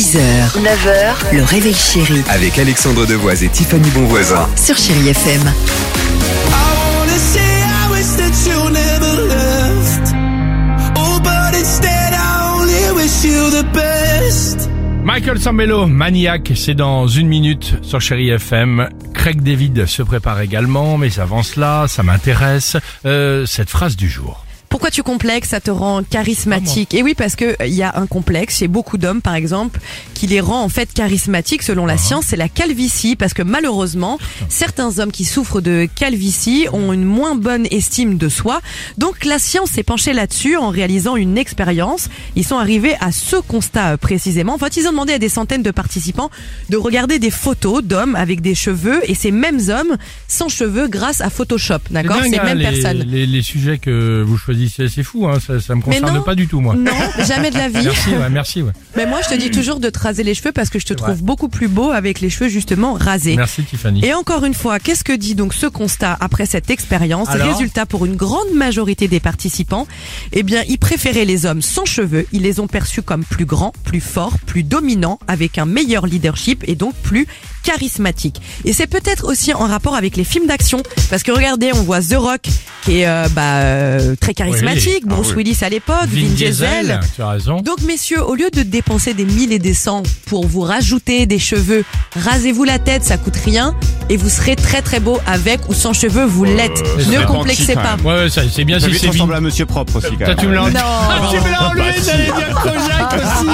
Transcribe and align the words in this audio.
6h, 0.00 0.16
9h, 0.62 1.36
le 1.36 1.42
réveil 1.42 1.74
chéri 1.74 2.22
Avec 2.30 2.58
Alexandre 2.58 3.04
Devoise 3.04 3.44
et 3.44 3.50
Tiffany 3.50 3.86
Bonvoisin. 3.90 4.48
sur 4.56 4.74
Chérie 4.74 5.10
FM. 5.10 5.42
I 5.42 5.52
wanna 6.96 7.18
say 7.18 7.40
I 7.42 7.90
wish 7.92 8.06
that 8.16 8.32
you 8.48 8.70
never 8.70 9.28
left. 9.28 10.14
Oh, 10.96 11.20
but 11.20 11.54
instead 11.54 12.14
I 12.14 12.54
only 12.56 12.92
wish 12.96 13.24
you 13.24 13.50
the 13.50 13.62
best. 13.74 14.70
Michael 15.04 15.38
Sambello, 15.38 15.86
Maniac, 15.86 16.50
c'est 16.56 16.74
dans 16.74 17.06
une 17.06 17.28
minute 17.28 17.74
sur 17.82 18.00
Chéri 18.00 18.30
FM. 18.30 18.88
Craig 19.12 19.42
David 19.42 19.84
se 19.84 20.02
prépare 20.02 20.40
également, 20.40 20.96
mais 20.96 21.20
avant 21.20 21.42
cela, 21.42 21.84
ça 21.88 22.02
m'intéresse, 22.02 22.78
euh, 23.04 23.44
cette 23.44 23.68
phrase 23.68 23.96
du 23.96 24.08
jour. 24.08 24.46
Pourquoi 24.70 24.92
tu 24.92 25.02
complexes 25.02 25.48
Ça 25.48 25.60
te 25.60 25.72
rend 25.72 26.04
charismatique? 26.04 26.94
Et 26.94 27.02
oui, 27.02 27.14
parce 27.14 27.34
que 27.34 27.56
il 27.66 27.74
y 27.74 27.82
a 27.82 27.92
un 27.96 28.06
complexe 28.06 28.58
chez 28.58 28.68
beaucoup 28.68 28.98
d'hommes, 28.98 29.20
par 29.20 29.34
exemple, 29.34 29.80
qui 30.14 30.28
les 30.28 30.40
rend 30.40 30.62
en 30.62 30.68
fait 30.68 30.92
charismatiques 30.92 31.62
selon 31.62 31.86
la 31.86 31.98
science, 31.98 32.26
c'est 32.28 32.36
la 32.36 32.48
calvitie. 32.48 33.16
Parce 33.16 33.34
que 33.34 33.42
malheureusement, 33.42 34.20
certains 34.48 35.00
hommes 35.00 35.10
qui 35.10 35.24
souffrent 35.24 35.60
de 35.60 35.88
calvitie 35.96 36.68
ont 36.72 36.92
une 36.92 37.02
moins 37.02 37.34
bonne 37.34 37.66
estime 37.72 38.16
de 38.16 38.28
soi. 38.28 38.60
Donc 38.96 39.24
la 39.24 39.40
science 39.40 39.70
s'est 39.70 39.82
penchée 39.82 40.12
là-dessus 40.12 40.56
en 40.56 40.68
réalisant 40.68 41.16
une 41.16 41.36
expérience. 41.36 42.08
Ils 42.36 42.46
sont 42.46 42.58
arrivés 42.58 42.94
à 43.00 43.10
ce 43.10 43.36
constat 43.36 43.94
euh, 43.94 43.96
précisément. 43.96 44.54
En 44.54 44.58
fait, 44.58 44.76
ils 44.76 44.86
ont 44.86 44.92
demandé 44.92 45.14
à 45.14 45.18
des 45.18 45.28
centaines 45.28 45.64
de 45.64 45.72
participants 45.72 46.30
de 46.68 46.76
regarder 46.76 47.18
des 47.18 47.32
photos 47.32 47.82
d'hommes 47.82 48.14
avec 48.14 48.40
des 48.40 48.54
cheveux 48.54 49.00
et 49.10 49.16
ces 49.16 49.32
mêmes 49.32 49.60
hommes 49.68 49.96
sans 50.28 50.48
cheveux 50.48 50.86
grâce 50.86 51.20
à 51.22 51.28
Photoshop. 51.28 51.80
D'accord? 51.90 52.22
Ces 52.22 52.38
hein, 52.38 52.44
mêmes 52.44 52.58
les, 52.58 52.70
personnes. 52.70 53.04
Les, 53.08 53.26
les 53.26 53.42
sujets 53.42 53.78
que 53.78 54.22
vous 54.24 54.36
choisissez, 54.36 54.59
c'est 54.68 55.02
fou, 55.02 55.26
hein, 55.26 55.38
ça, 55.44 55.60
ça 55.60 55.74
me 55.74 55.82
concerne 55.82 56.14
non. 56.14 56.22
pas 56.22 56.34
du 56.34 56.46
tout, 56.46 56.60
moi. 56.60 56.74
Non, 56.74 56.92
jamais 57.26 57.50
de 57.50 57.56
la 57.56 57.68
vie. 57.70 57.84
Merci, 57.84 58.10
ouais, 58.10 58.30
merci, 58.30 58.62
ouais. 58.62 58.72
Mais 58.96 59.06
moi, 59.06 59.20
je 59.22 59.34
te 59.34 59.40
dis 59.40 59.50
toujours 59.50 59.80
de 59.80 59.88
te 59.90 59.98
raser 59.98 60.22
les 60.22 60.34
cheveux 60.34 60.52
parce 60.52 60.70
que 60.70 60.78
je 60.78 60.86
te 60.86 60.94
trouve 60.94 61.14
vrai. 61.14 61.22
beaucoup 61.22 61.48
plus 61.48 61.68
beau 61.68 61.90
avec 61.90 62.20
les 62.20 62.30
cheveux 62.30 62.48
justement 62.48 62.94
rasés. 62.94 63.36
Merci 63.36 63.62
Tiffany. 63.62 64.04
Et 64.04 64.14
encore 64.14 64.44
une 64.44 64.54
fois, 64.54 64.78
qu'est-ce 64.78 65.04
que 65.04 65.12
dit 65.12 65.34
donc 65.34 65.54
ce 65.54 65.66
constat 65.66 66.16
après 66.20 66.46
cette 66.46 66.70
expérience 66.70 67.28
Alors 67.28 67.48
Résultat, 67.48 67.86
pour 67.86 68.06
une 68.06 68.16
grande 68.16 68.52
majorité 68.54 69.08
des 69.08 69.20
participants, 69.20 69.86
eh 70.32 70.42
bien, 70.42 70.62
ils 70.68 70.78
préféraient 70.78 71.24
les 71.24 71.46
hommes 71.46 71.62
sans 71.62 71.84
cheveux. 71.84 72.26
Ils 72.32 72.42
les 72.42 72.60
ont 72.60 72.66
perçus 72.66 73.02
comme 73.02 73.24
plus 73.24 73.44
grands, 73.44 73.72
plus 73.84 74.00
forts, 74.00 74.38
plus 74.46 74.62
dominants, 74.62 75.18
avec 75.28 75.58
un 75.58 75.66
meilleur 75.66 76.06
leadership 76.06 76.64
et 76.66 76.74
donc 76.74 76.94
plus 76.94 77.26
charismatiques. 77.62 78.40
Et 78.64 78.72
c'est 78.72 78.86
peut-être 78.86 79.26
aussi 79.26 79.52
en 79.52 79.66
rapport 79.66 79.94
avec 79.94 80.16
les 80.16 80.24
films 80.24 80.46
d'action, 80.46 80.82
parce 81.10 81.22
que 81.22 81.32
regardez, 81.32 81.70
on 81.74 81.82
voit 81.82 82.00
The 82.00 82.14
Rock 82.16 82.48
qui 82.84 83.00
est 83.00 83.06
euh, 83.08 83.26
bah, 83.34 83.42
euh, 83.58 84.14
très 84.20 84.34
charismatique, 84.34 85.02
Oui. 85.04 85.08
Bruce 85.08 85.28
Ah 85.30 85.34
oui. 85.36 85.44
Willis 85.44 85.58
à 85.62 85.68
l'époque, 85.68 85.96
Vin, 86.08 86.20
Vin 86.22 86.34
Diesel. 86.34 86.68
Diesel, 86.82 87.00
tu 87.14 87.22
as 87.22 87.28
raison. 87.28 87.60
Donc 87.60 87.80
messieurs, 87.82 88.22
au 88.24 88.34
lieu 88.34 88.50
de 88.50 88.62
dépenser 88.62 89.14
des 89.14 89.24
mille 89.24 89.52
et 89.52 89.58
des 89.58 89.74
cents 89.74 90.02
pour 90.26 90.46
vous 90.46 90.60
rajouter 90.62 91.26
des 91.26 91.38
cheveux, 91.38 91.84
rasez-vous 92.16 92.64
la 92.64 92.78
tête, 92.78 93.04
ça 93.04 93.16
coûte 93.18 93.36
rien 93.44 93.74
et 94.08 94.16
vous 94.16 94.28
serez 94.28 94.56
très 94.56 94.82
très 94.82 94.98
beau 95.00 95.18
avec 95.26 95.60
ou 95.68 95.74
sans 95.74 95.92
cheveux, 95.92 96.24
vous 96.24 96.44
l'êtes. 96.44 96.82
Euh, 96.98 97.04
ça 97.04 97.10
ne 97.20 97.26
complexez 97.26 97.74
pas. 97.74 97.96
Ouais, 98.04 98.14
ouais, 98.22 98.30
ça, 98.30 98.42
c'est 98.50 98.64
bien 98.64 98.78
T'as 98.78 98.88
si 98.88 98.98
c'est 98.98 99.08
Vin. 99.10 99.30
à 99.30 99.40
Monsieur 99.40 99.66
Propre 99.66 99.96
aussi, 99.96 100.08
quand 100.18 100.24
Toi, 100.24 100.28
même. 100.28 100.36
tu 100.36 100.46
me 100.46 100.54
l'as 100.54 100.62
enlevé. 100.62 100.74
Non. 100.78 100.80
Ah, 100.84 101.20
tu 101.30 101.36
me 101.40 101.50
l'as 101.50 101.68
enlevé, 101.68 101.82
Bah, 101.82 102.02
j'allais 102.04 102.24
dire 102.24 102.60
Kojak 102.62 103.12
aussi. 103.14 103.46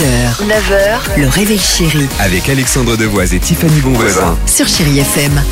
6h, 0.00 0.46
9h, 0.48 1.20
le 1.20 1.28
réveil 1.28 1.58
chéri 1.58 2.08
Avec 2.20 2.48
Alexandre 2.48 2.96
Devoise 2.96 3.34
et 3.34 3.38
Tiffany 3.38 3.82
Bonvoisin. 3.82 4.34
sur 4.46 4.66
Chérie 4.66 5.00
FM. 5.00 5.42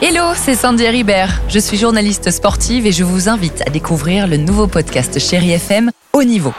Hello, 0.00 0.32
c'est 0.34 0.54
Sandy 0.54 0.86
Ribert. 0.86 1.40
Je 1.48 1.58
suis 1.58 1.76
journaliste 1.76 2.30
sportive 2.30 2.86
et 2.86 2.92
je 2.92 3.04
vous 3.04 3.28
invite 3.28 3.62
à 3.66 3.70
découvrir 3.70 4.26
le 4.26 4.36
nouveau 4.36 4.66
podcast 4.66 5.18
Chéri 5.18 5.52
FM 5.52 5.90
Haut 6.12 6.24
Niveau. 6.24 6.52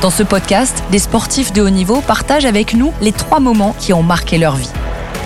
Dans 0.00 0.10
ce 0.10 0.22
podcast, 0.22 0.82
des 0.90 0.98
sportifs 0.98 1.52
de 1.52 1.62
haut 1.62 1.70
niveau 1.70 2.00
partagent 2.00 2.44
avec 2.46 2.74
nous 2.74 2.92
les 3.00 3.12
trois 3.12 3.40
moments 3.40 3.74
qui 3.78 3.92
ont 3.92 4.02
marqué 4.02 4.38
leur 4.38 4.56
vie. 4.56 4.70